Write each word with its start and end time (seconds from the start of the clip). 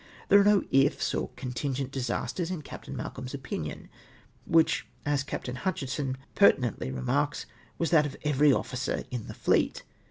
There 0.29 0.41
are 0.41 0.43
no 0.43 0.61
"//s" 0.73 1.13
or 1.13 1.29
contingent 1.35 1.91
disasters 1.91 2.49
in 2.49 2.63
Captain 2.63 2.95
Mal 2.95 3.11
colm's 3.11 3.35
opinion, 3.35 3.87
which, 4.47 4.87
as 5.05 5.21
Captain 5.21 5.57
Hutchinson 5.57 6.17
perti 6.35 6.57
nently 6.57 6.91
remarks, 6.91 7.45
was 7.77 7.91
that 7.91 8.07
of 8.07 8.17
every 8.23 8.51
officer 8.51 9.03
in 9.11 9.27
the 9.27 9.35
fleet. 9.35 9.83